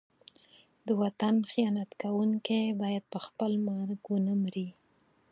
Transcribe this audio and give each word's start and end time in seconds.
د 0.87 0.89
وطن 1.01 1.35
خیانت 1.51 1.89
کوونکی 2.01 2.61
باید 2.81 3.03
په 3.13 3.19
خپل 3.25 3.51
مرګ 3.67 3.99
ونه 4.09 4.33
مري. 4.43 4.67